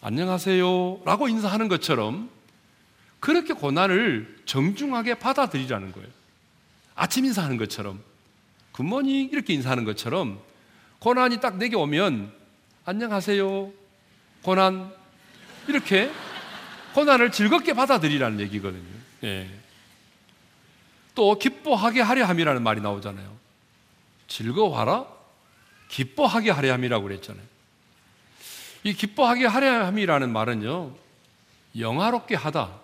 [0.00, 2.30] 안녕하세요 라고 인사하는 것처럼
[3.20, 6.08] 그렇게 고난을 정중하게 받아들이라는 거예요.
[6.94, 8.15] 아침 인사하는 것처럼
[8.76, 10.38] 굿모닝 이렇게 인사하는 것처럼
[10.98, 12.30] 고난이 딱 내게 오면
[12.84, 13.72] 안녕하세요
[14.42, 14.92] 고난
[15.66, 16.12] 이렇게
[16.94, 18.84] 고난을 즐겁게 받아들이라는 얘기거든요.
[19.24, 19.50] 예.
[21.14, 23.36] 또 기뻐하게 하려 함이라는 말이 나오잖아요.
[24.28, 25.06] 즐거워하라?
[25.88, 27.44] 기뻐하게 하려 함이라고 그랬잖아요.
[28.84, 30.94] 이 기뻐하게 하려 함이라는 말은요,
[31.78, 32.78] 영화롭게 하다,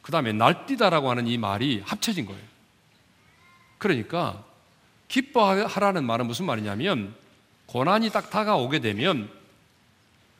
[0.00, 2.42] 그 다음에 날뛰다라고 하는 이 말이 합쳐진 거예요.
[3.78, 4.44] 그러니까,
[5.12, 7.14] 기뻐하라는 말은 무슨 말이냐면,
[7.66, 9.30] 고난이 딱 다가오게 되면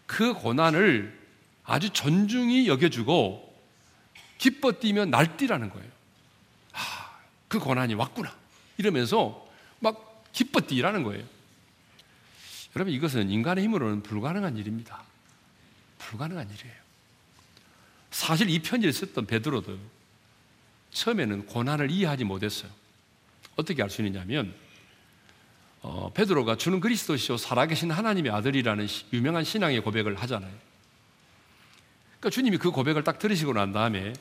[0.07, 1.21] 그 고난을
[1.65, 3.55] 아주 존중히 여겨주고
[4.39, 5.91] 기뻐 뛰며 날뛰라는 거예요.
[7.49, 8.35] 그 고난이 왔구나.
[8.79, 9.47] 이러면서
[9.79, 11.23] 막 기뻐 뛰라는 거예요.
[12.75, 15.03] 여러분, 이것은 인간의 힘으로는 불가능한 일입니다.
[15.99, 16.77] 불가능한 일이에요.
[18.11, 19.79] 사실 이 편지를 썼던 베드로도
[20.93, 22.82] 처음에는 고난을 이해하지 못했어요.
[23.63, 24.55] 어떻게 알 수 있느냐면,
[25.83, 30.53] 어, 베드로가 주는 그리스도시요 살아계신 하나님의 아들이라는 시, 유명한 신앙의 고백을 하잖아요.
[32.21, 34.13] 그러니까 주님이 그 고백을 딱 들으시고 난 다음에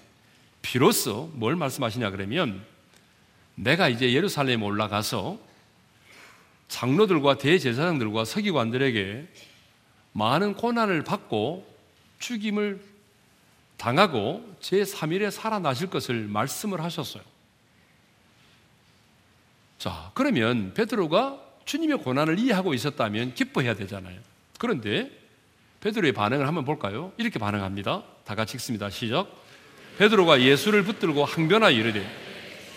[0.63, 2.65] 비로소 뭘 말씀하시냐 그러면
[3.53, 5.37] 내가 이제 예루살렘에 올라가서
[6.67, 9.27] 장로들과 대제사장들과 서기관들에게
[10.13, 11.67] 많은 고난을 받고
[12.19, 12.81] 죽임을
[13.77, 17.23] 당하고 제3일에 살아나실 것을 말씀을 하셨어요.
[19.81, 24.19] 자, 그러면 베드로가 주님의 고난을 이해하고 있었다면 기뻐해야 되잖아요.
[24.59, 25.09] 그런데
[25.79, 27.11] 베드로의 반응을 한번 볼까요?
[27.17, 28.03] 이렇게 반응합니다.
[28.23, 28.91] 다 같이 읽습니다.
[28.91, 29.27] 시작.
[29.97, 32.07] 베드로가 예수를 붙들고 항변하여 이르되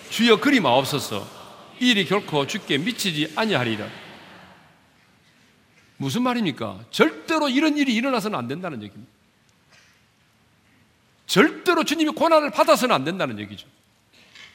[0.08, 1.28] 주여 그리 마옵소서
[1.78, 3.86] 이 일이 결코 죽게 미치지 아니하리라
[5.98, 6.86] 무슨 말입니까?
[6.90, 9.12] 절대로 이런 일이 일어나서는 안 된다는 얘기입니다
[11.26, 13.68] 절대로 주님이 고난을 받아서는 안 된다는 얘기죠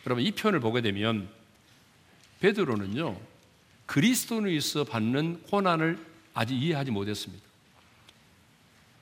[0.07, 1.38] 여러분 이 표현을 보게 되면
[2.39, 3.19] 베드로는요
[3.85, 7.43] 그리스도인에 있어 받는 고난을 아직 이해하지 못했습니다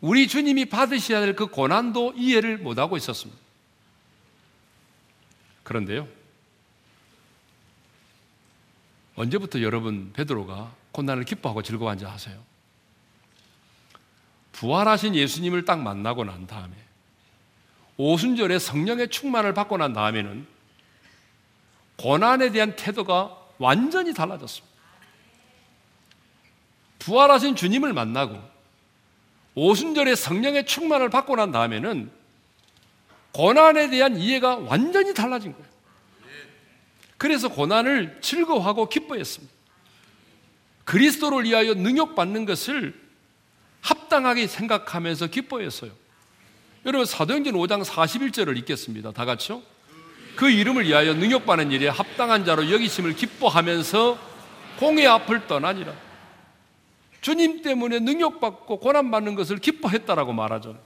[0.02, 3.40] 우리 주님이 받으셔야 될 그 고난도 이해를 못하고 있었습니다
[5.64, 6.08] 그런데요
[9.16, 12.42] 언제부터 여러분 베드로가 고난을 기뻐하고 즐거워한지 아세요?
[14.54, 16.74] 부활하신 예수님을 딱 만나고 난 다음에
[17.98, 20.48] 오순절에 성령의 충만을 받고 난 다음에는
[21.98, 24.78] 고난에 대한 태도가 완전히 달라졌습니다.
[27.00, 28.40] 부활하신 주님을 만나고
[29.56, 32.12] 오순절에 성령의 충만을 받고 난 다음에는
[33.32, 35.68] 고난에 대한 이해가 완전히 달라진 거예요.
[37.18, 39.54] 그래서 고난을 즐거워하고 기뻐했습니다.
[40.86, 42.94] 그리스도를 위하여 능욕받는 것을
[43.82, 45.92] 합당하게 생각하면서 기뻐했어요.
[46.86, 49.12] 여러분 사도행전 5장 41절을 읽겠습니다.
[49.12, 49.62] 다 같이요.
[50.38, 54.20] 그 이름을 위하여 능욕받는 일에 합당한 자로 여기심을 기뻐하면서
[54.78, 55.96] 공의 앞을 떠나니라.
[57.22, 60.80] 주님 때문에 능욕받고 고난받는 것을 기뻐했다라고 말하죠.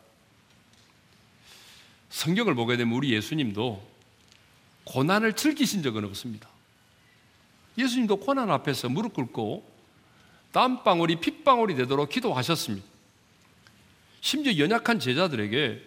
[2.09, 3.85] 성경을 보게 되면 우리 예수님도
[4.85, 6.47] 고난을 즐기신 적은 없습니다.
[7.77, 9.69] 예수님도 고난 앞에서 무릎 꿇고
[10.53, 12.87] 땀방울이 핏방울이 되도록 기도하셨습니다.
[14.21, 15.81] 심지어 연약한 제자들에게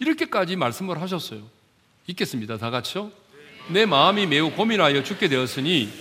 [0.00, 1.57] 이렇게까지 말씀을 하셨어요.
[2.08, 2.56] 읽겠습니다.
[2.56, 3.12] 다 같이요.
[3.70, 5.92] 내 마음이 매우 고민하여 죽게 되었으니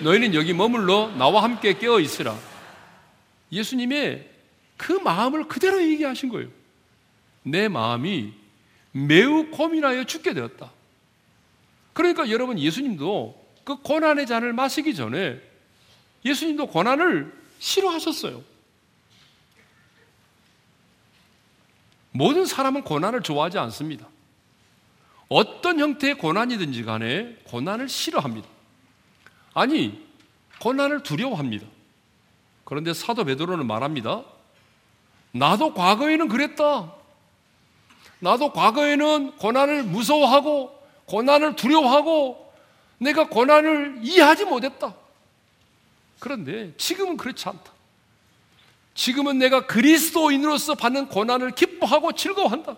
[0.00, 2.38] 너희는 여기 머물러 나와 함께 깨어 있으라.
[3.50, 4.30] 예수님의
[4.76, 6.48] 그 마음을 그대로 얘기하신 거예요.
[7.42, 8.32] 내 마음이
[8.92, 10.70] 매우 고민하여 죽게 되었다.
[11.92, 15.40] 그러니까 여러분 예수님도 그 고난의 잔을 마시기 전에
[16.24, 18.42] 예수님도 고난을 싫어하셨어요.
[22.12, 24.11] 모든 사람은 고난을 좋아하지 않습니다.
[25.32, 28.46] 어떤 형태의 고난이든지 간에 고난을 싫어합니다.
[29.54, 30.06] 아니,
[30.60, 31.66] 고난을 두려워합니다.
[32.64, 34.24] 그런데 사도 베드로는 말합니다.
[35.32, 36.92] 나도 과거에는 그랬다.
[38.20, 42.52] 나도 과거에는 고난을 무서워하고 고난을 두려워하고
[42.98, 44.94] 내가 고난을 이해하지 못했다.
[46.20, 47.72] 그런데 지금은 그렇지 않다.
[48.94, 52.76] 지금은 내가 그리스도인으로서 받는 고난을 기뻐하고 즐거워한다.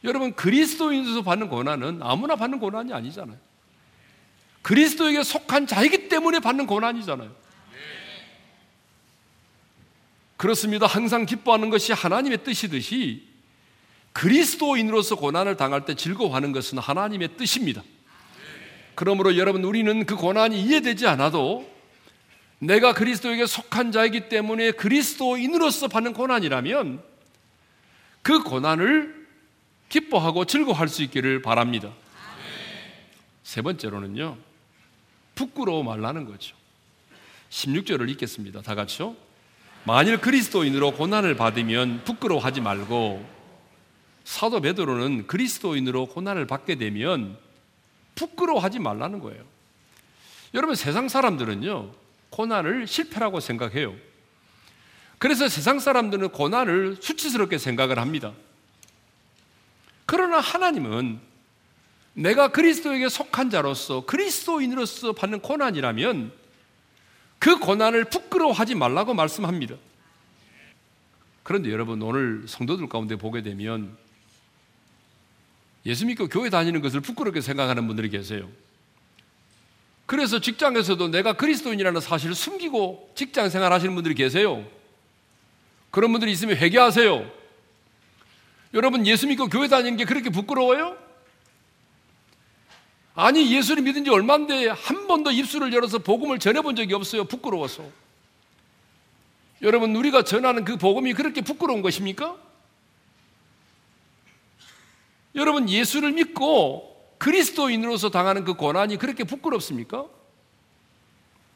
[0.00, 0.08] 네.
[0.08, 3.36] 여러분, 그리스도인으로서 받는 고난은 아무나 받는 고난이 아니잖아요.
[4.62, 7.30] 그리스도에게 속한 자이기 때문에 받는 고난이잖아요.
[10.36, 10.86] 그렇습니다.
[10.86, 13.26] 항상 기뻐하는 것이 하나님의 뜻이듯이
[14.12, 17.82] 그리스도인으로서 고난을 당할 때 즐거워하는 것은 하나님의 뜻입니다.
[18.94, 21.68] 그러므로 여러분, 우리는 그 고난이 이해되지 않아도
[22.60, 27.02] 내가 그리스도에게 속한 자이기 때문에 그리스도인으로서 받는 고난이라면
[28.22, 29.17] 그 고난을
[29.88, 31.92] 기뻐하고 즐거워할 수 있기를 바랍니다.
[33.42, 34.36] 세 번째로는요,
[35.34, 36.54] 부끄러워 말라는 거죠.
[37.50, 38.60] 16절을 읽겠습니다.
[38.62, 39.16] 다 같이요.
[39.84, 43.26] 만일 그리스도인으로 고난을 받으면 부끄러워하지 말고
[44.24, 47.38] 사도 베드로는 그리스도인으로 고난을 받게 되면
[48.14, 49.42] 부끄러워하지 말라는 거예요.
[50.52, 51.92] 여러분 세상 사람들은요.
[52.30, 53.94] 고난을 실패라고 생각해요.
[55.16, 58.34] 그래서 세상 사람들은 고난을 수치스럽게 생각을 합니다.
[60.10, 61.20] 그러나 하나님은
[62.14, 66.32] 내가 그리스도에게 속한 자로서 그리스도인으로서 받는 고난이라면
[67.38, 69.74] 그 고난을 부끄러워하지 말라고 말씀합니다.
[71.42, 73.98] 그런데 여러분 오늘 성도들 가운데 보게 되면
[75.84, 78.48] 예수 믿고 교회 다니는 것을 부끄럽게 생각하는 분들이 계세요.
[80.06, 84.66] 그래서 직장에서도 내가 그리스도인이라는 사실을 숨기고 직장 생활 하시는 분들이 계세요.
[85.90, 87.37] 그런 분들이 있으면 회개하세요.
[88.74, 90.96] 여러분 예수 믿고 교회 다니는 게 그렇게 부끄러워요?
[93.14, 97.24] 아니 예수를 믿은 지 얼마인데 한 번도 입술을 열어서 복음을 전해본 적이 없어요.
[97.24, 97.84] 부끄러워서.
[99.62, 102.36] 여러분 우리가 전하는 그 복음이 그렇게 부끄러운 것입니까?
[105.34, 110.06] 여러분 예수를 믿고 그리스도인으로서 당하는 그 고난이 그렇게 부끄럽습니까?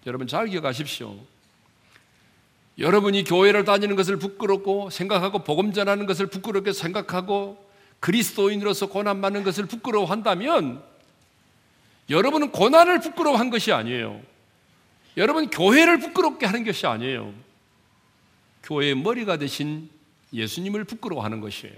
[0.06, 1.16] 여러분 잘 기억하십시오.
[2.78, 9.66] 여러분이 교회를 다니는 것을 부끄럽고 생각하고 복음 전하는 것을 부끄럽게 생각하고 그리스도인으로서 고난 받는 것을
[9.66, 10.82] 부끄러워한다면
[12.10, 14.20] 여러분은 고난을 부끄러워한 것이 아니에요.
[15.16, 17.32] 여러분 교회를 부끄럽게 하는 것이 아니에요.
[18.62, 19.90] 교회의 머리가 되신
[20.32, 21.74] 예수님을 부끄러워하는 것이에요.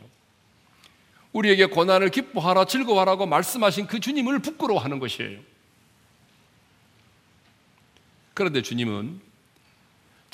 [1.32, 5.40] 우리에게 고난을 기뻐하라 즐거워하라고 말씀하신 그 주님을 부끄러워하는 것이에요.
[8.34, 9.20] 그런데 주님은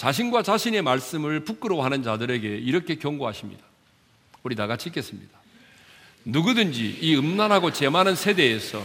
[0.00, 3.62] 자신과 자신의 말씀을 부끄러워하는 자들에게 이렇게 경고하십니다.
[4.42, 5.38] 우리 다 같이 읽겠습니다.
[6.24, 8.82] 누구든지 이 음란하고 죄 많은 세대에서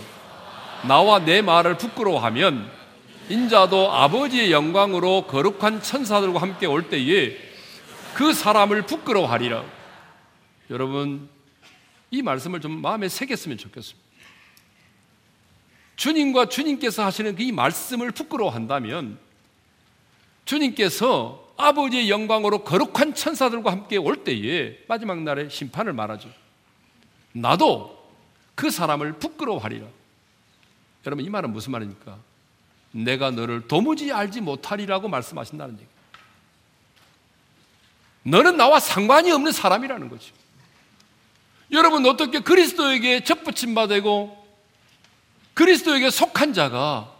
[0.86, 2.70] 나와 내 말을 부끄러워하면
[3.30, 7.38] 인자도 아버지의 영광으로 거룩한 천사들과 함께 올 때에
[8.14, 9.64] 그 사람을 부끄러워하리라.
[10.70, 11.30] 여러분,
[12.12, 14.06] 이 말씀을 좀 마음에 새겼으면 좋겠습니다.
[15.96, 19.25] 주님과 주님께서 하시는 이 말씀을 부끄러워한다면
[20.46, 26.30] 주님께서 아버지의 영광으로 거룩한 천사들과 함께 올 때에 마지막 날에 심판을 말하죠.
[27.32, 27.96] 나도
[28.56, 29.86] 그 사람을 부끄러워하리라.
[31.06, 32.18] 여러분 이 말은 무슨 말입니까?
[32.92, 35.86] 내가 너를 도무지 알지 못하리라고 말씀하신다는 얘기.
[38.24, 40.34] 너는 나와 상관이 없는 사람이라는 거죠.
[41.72, 44.46] 여러분 어떻게 그리스도에게 접붙임 받고
[45.54, 47.15] 그리스도에게 속한 자가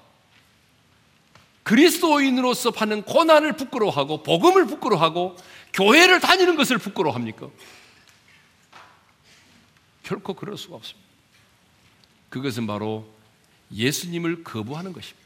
[1.66, 5.36] 그리스도인으로서 받는 고난을 부끄러워하고 복음을 부끄러워하고
[5.74, 7.50] 교회를 다니는 것을 부끄러워합니까?
[10.04, 11.10] 결코 그럴 수가 없습니다.
[12.30, 13.12] 그것은 바로
[13.74, 15.26] 예수님을 거부하는 것입니다.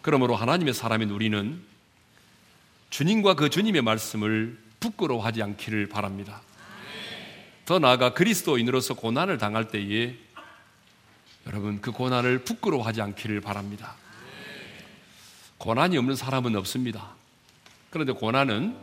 [0.00, 1.62] 그러므로 하나님의 사람인 우리는
[2.88, 6.40] 주님과 그 주님의 말씀을 부끄러워하지 않기를 바랍니다.
[7.66, 10.16] 더 나아가 그리스도인으로서 고난을 당할 때에
[11.46, 13.94] 여러분 그 고난을 부끄러워하지 않기를 바랍니다.
[15.58, 17.10] 고난이 없는 사람은 없습니다.
[17.90, 18.76] 그런데 고난은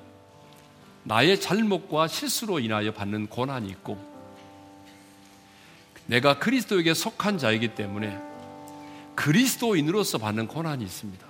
[1.03, 3.99] 나의 잘못과 실수로 인하여 받는 고난이 있고
[6.05, 8.19] 내가 그리스도에게 속한 자이기 때문에
[9.15, 11.25] 그리스도인으로서 받는 고난이 있습니다.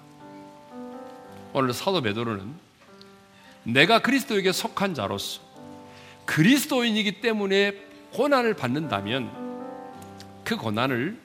[1.54, 2.54] 오늘 사도 베드로는
[3.64, 5.42] 내가 그리스도에게 속한 자로서
[6.26, 7.74] 그리스도인이기 때문에
[8.14, 9.51] 고난을 받는다면
[10.52, 11.18] 그 고난을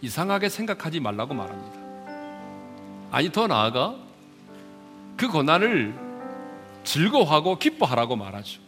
[0.00, 1.76] 이상하게 생각하지 말라고 말합니다.
[3.10, 3.96] 아니, 더 나아가
[5.16, 5.92] 그 고난을
[6.84, 8.60] 즐거워하고 기뻐하라고 말하죠.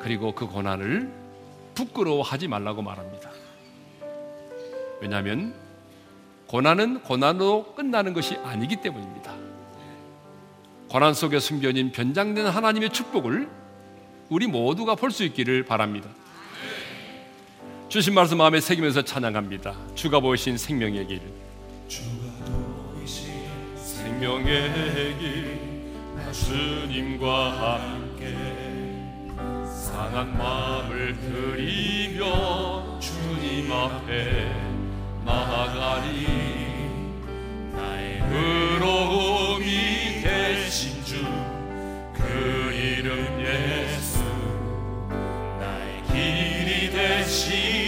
[0.00, 1.08] 그리고 그 고난을
[1.76, 3.30] 부끄러워하지 말라고 말합니다.
[5.00, 5.54] 왜냐하면
[6.48, 9.32] 고난은 고난으로 끝나는 것이 아니기 때문입니다.
[10.88, 13.48] 고난 속에 숨겨진 변장된 하나님의 축복을
[14.28, 16.08] 우리 모두가 볼 수 있기를 바랍니다.
[17.92, 19.74] 주신 말씀 마음에 새기면서 찬양합니다.
[19.94, 21.20] 주가 보이신 생명의 길.
[21.88, 22.06] 주가
[22.46, 23.30] 보이신
[23.76, 25.60] 생명의 길.
[26.32, 28.34] 주님과 함께
[29.66, 34.50] 상한 마음을 드리며 주님 앞에
[35.26, 36.26] 나아가리
[37.74, 39.66] 나의 의로움이
[40.22, 41.16] 되신 주
[42.14, 44.22] 그 이름 예수
[45.60, 47.81] 나의 길이 되신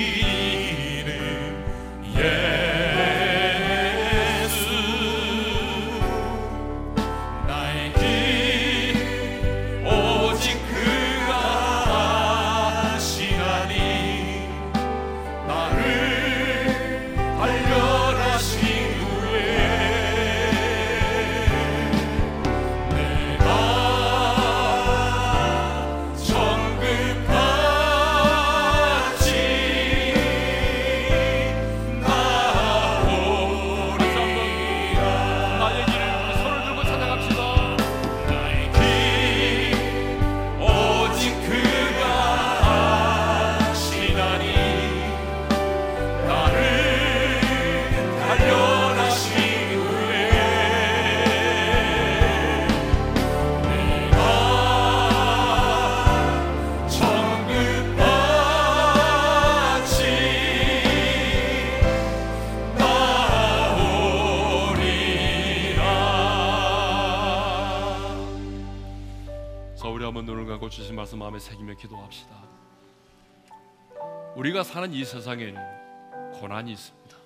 [74.65, 77.17] 사는 이 세상에는 고난이 있습니다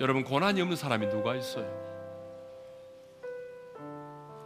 [0.00, 1.82] 여러분 고난이 없는 사람이 누가 있어요?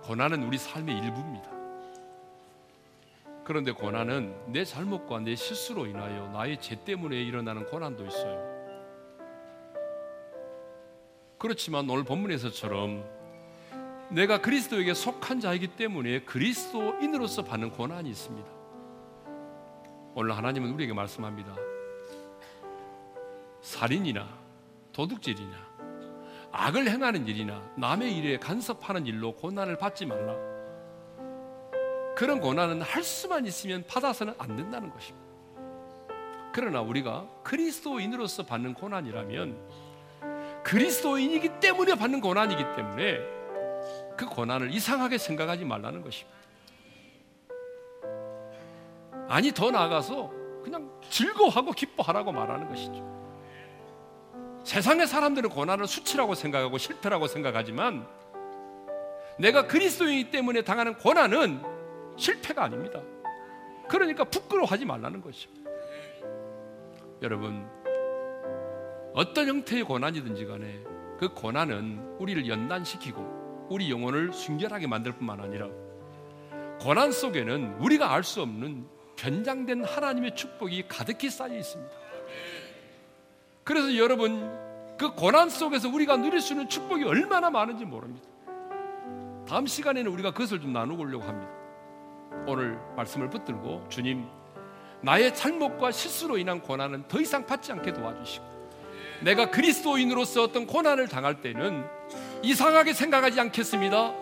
[0.03, 1.51] 고난은 우리 삶의 일부입니다.
[3.43, 8.57] 그런데 고난은 내 잘못과 내 실수로 인하여 나의 죄 때문에 일어나는 고난도 있어요.
[11.39, 13.05] 그렇지만 오늘 본문에서처럼
[14.11, 18.56] 내가 그리스도에게 속한 자이기 때문에 그리스도인으로서 받는 고난이 있습니다.
[20.19, 21.55] 오늘 하나님은 우리에게 말씀합니다.
[23.61, 24.27] 살인이나
[24.95, 25.55] 도둑질이나
[26.53, 30.35] 악을 행하는 일이나 남의 일에 간섭하는 일로 고난을 받지 말라.
[32.17, 35.27] 그런 고난은 할 수만 있으면 받아서는 안 된다는 것입니다.
[36.55, 39.69] 그러나 우리가 그리스도인으로서 받는 고난이라면
[40.65, 43.19] 그리스도인이기 때문에 받는 고난이기 때문에
[44.17, 46.46] 그 고난을 이상하게 생각하지 말라는 것입니다.
[49.29, 50.31] 아니 더 나아가서
[50.63, 53.17] 그냥 즐거워하고 기뻐하라고 말하는 것이죠.
[54.65, 58.07] 세상의 사람들은 고난을 수치라고 생각하고 실패라고 생각하지만
[59.39, 61.63] 내가 그리스도이기 때문에 당하는 고난은
[62.17, 63.01] 실패가 아닙니다.
[63.89, 65.51] 그러니까 부끄러워하지 말라는 것이죠.
[67.23, 67.67] 여러분
[69.15, 70.81] 어떤 형태의 고난이든지 간에
[71.19, 75.69] 그 고난은 우리를 연단시키고 우리 영혼을 순결하게 만들 뿐만 아니라
[76.81, 81.93] 고난 속에는 우리가 알 수 없는 변장된 하나님의 축복이 가득히 쌓여 있습니다.
[83.65, 84.49] 그래서 여러분
[84.97, 88.27] 그 고난 속에서 우리가 누릴 수 있는 축복이 얼마나 많은지 모릅니다.
[89.49, 91.53] 다음 시간에는 우리가 그것을 좀 나누려고 합니다.
[92.47, 94.27] 오늘 말씀을 붙들고 주님
[95.03, 98.57] 나의 잘못과 실수로 인한 고난은 더 이상 받지 않게 도와주시고
[99.23, 101.85] 내가 그리스도인으로서 어떤 고난을 당할 때는
[102.43, 104.13] 이상하게 생각하지 않겠습니다.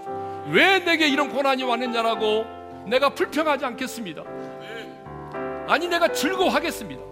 [0.51, 2.45] 왜 내게 이런 고난이 왔느냐라고
[2.87, 4.23] 내가 불평하지 않겠습니다.
[5.67, 7.03] 아니 내가 즐거워하겠습니다.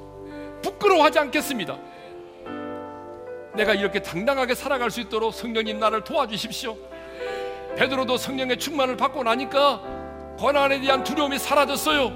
[0.62, 1.76] 부끄러워하지 않겠습니다.
[3.54, 6.76] 내가 이렇게 당당하게 살아갈 수 있도록 성령님 나를 도와주십시오.
[7.76, 9.80] 베드로도 성령의 충만을 받고 나니까
[10.38, 12.12] 고난에 대한 두려움이 사라졌어요.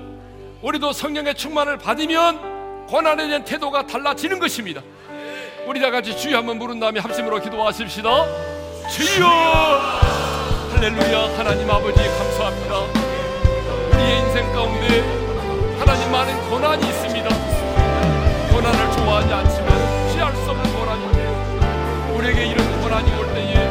[0.62, 4.82] 우리도 성령의 충만을 받으면 고난에 대한 태도가 달라지는 것입니다.
[5.66, 8.26] 우리 다 같이 주여 한번 부른 다음에 합심으로 기도하십시다.
[8.90, 9.26] 주여!
[10.72, 12.78] 할렐루야 하나님 아버지 감사합니다.
[13.92, 15.25] 우리의 인생 가운데
[15.78, 17.28] 하나님 많은 고난이 있습니다.
[18.50, 19.68] 고난을 좋아하지 않지만
[20.12, 23.68] 피할 수 없는 고난인데 우리에게 이런 고난이 올 때에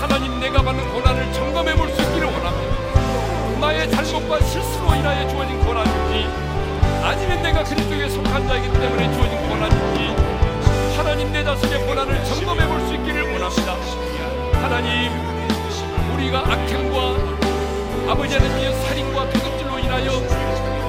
[0.00, 3.60] 하나님 내가 받는 고난을 점검해 볼 수 있기를 원합니다.
[3.60, 6.28] 나의 잘못과 실수로 인하여 주어진 고난인지
[7.02, 12.94] 아니면 내가 그리스도에 속한 자이기 때문에 주어진 고난인지 하나님 내 자신의 고난을 점검해 볼 수
[12.94, 13.76] 있기를 원합니다.
[14.62, 15.12] 하나님
[16.14, 20.10] 우리가 악행과 아버지 하나님의 살인과 도둑질로 인하여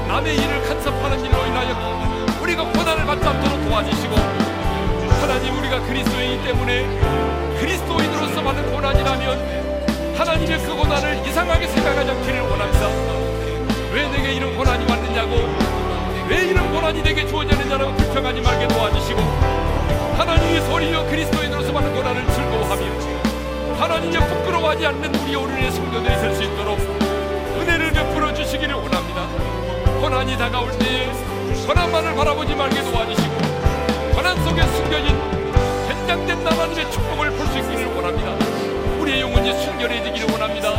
[0.07, 4.15] 남의 일을 간섭하는 일로 인하여 우리가 고난을 받지 않도록 도와주시고
[5.21, 6.85] 하나님 우리가 그리스도이기 때문에
[7.59, 12.87] 그리스도인으로서 받은 고난이라면 하나님의 그 고난을 이상하게 생각하지 않기를 원합니다.
[13.93, 15.35] 왜 내게 이런 고난이 왔느냐고?
[16.29, 19.19] 왜 이런 고난이 내게 주어졌느냐라고 불평하지 말게 도와주시고
[20.17, 26.79] 하나님의 소리여 그리스도인으로서 받는 고난을 즐거워하며 하나님의 부끄러워하지 않는 우리 오늘의 성도들이 될 수 있도록
[27.59, 28.96] 은혜를 베풀어 주시기를 원합니다.
[30.01, 31.07] 고난이 다가올 때에
[31.65, 33.35] 고난만을 바라보지 말게 도와주시고
[34.15, 35.07] 고난 속에 숨겨진
[35.87, 38.31] 현장된 나만의 축복을 볼 수 있기를 원합니다.
[38.99, 40.73] 우리의 영혼이 순결해지기를 원합니다.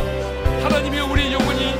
[0.63, 1.73] 하나님의 우리의 영혼이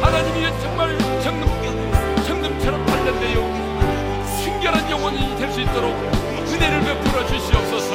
[0.00, 7.94] 하나님이 정말 정금, 정금처럼 단련되어 순결한 영혼이 될 수 있도록 은혜를 베풀어 주시옵소서.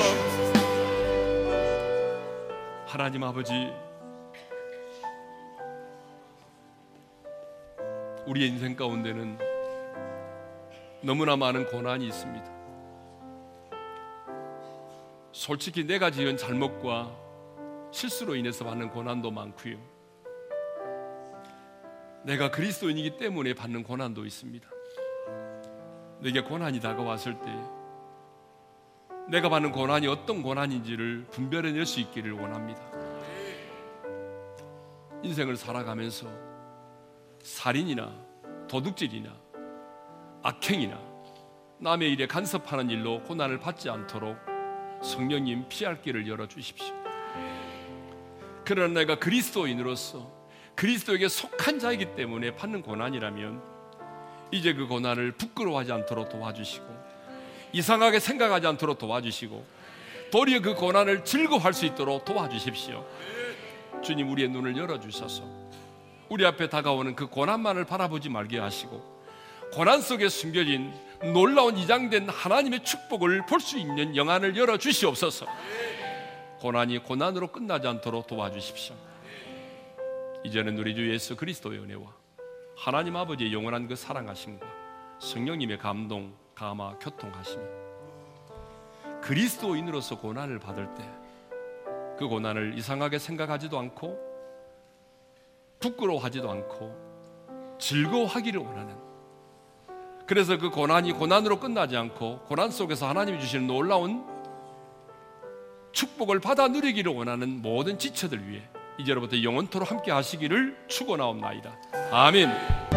[2.87, 3.53] 하나님 아버지,
[8.27, 9.37] 우리의 인생 가운데는
[11.01, 12.55] 너무나 많은 고난이 있습니다.
[15.31, 17.15] 솔직히 내가 지은 잘못과
[17.91, 19.77] 실수로 인해서 받는 고난도 많고요.
[22.23, 24.67] 내가 그리스도인이기 때문에 받는 고난도 있습니다.
[26.21, 27.51] 내게 고난이 다가왔을 때
[29.29, 32.81] 내가 받는 고난이 어떤 고난인지를 분별해낼 수 있기를 원합니다.
[35.21, 36.54] 인생을 살아가면서
[37.45, 38.11] 살인이나
[38.67, 39.29] 도둑질이나
[40.41, 40.99] 악행이나
[41.77, 44.35] 남의 일에 간섭하는 일로 고난을 받지 않도록
[45.03, 46.95] 성령님 피할 길을 열어 주십시오.
[48.65, 50.33] 그러나 내가 그리스도인으로서
[50.73, 53.61] 그리스도에게 속한 자이기 때문에 받는 고난이라면
[54.49, 56.85] 이제 그 고난을 부끄러워하지 않도록 도와주시고
[57.73, 59.63] 이상하게 생각하지 않도록 도와주시고
[60.31, 63.05] 도리어 그 고난을 즐거워할 수 있도록 도와주십시오.
[64.03, 65.64] 주님 우리의 눈을 열어 주셔서
[66.29, 69.15] 우리 앞에 다가오는 그 고난만을 바라보지 말게 하시고
[69.73, 70.93] 고난 속에 숨겨진
[71.33, 75.45] 놀라운 이장된 하나님의 축복을 볼 수 있는 영안을 열어 주시옵소서.
[76.59, 78.95] 고난이 고난으로 끝나지 않도록 도와주십시오.
[80.43, 82.03] 이제는 우리 주 예수 그리스도의 은혜와
[82.77, 84.65] 하나님 아버지의 영원한 그 사랑하심과
[85.19, 87.63] 성령님의 감동, 감화, 교통하심이
[89.21, 91.25] 그리스도인으로서 고난을 받을 때
[92.17, 94.24] 그 고난을 이상하게 생각하지도 않고
[95.79, 98.95] 부끄러워하지도 않고 즐거워하기를 원하는
[100.25, 104.25] 그래서 그 고난이 고난으로 끝나지 않고 고난 속에서 하나님이 주시는 놀라운
[105.91, 108.63] 축복을 받아 누리기를 원하는 모든 지체들 위해
[108.97, 111.75] 이제로부터 영원토록 함께 하시기를 축원하옵나이다.
[112.11, 112.94] 아멘.